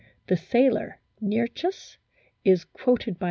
The 0.25 0.35
sailor, 0.35 0.99
Nearchus, 1.21 1.97
is 2.43 2.63
quoted 2.63 3.19
by 3.19 3.19
M. 3.19 3.19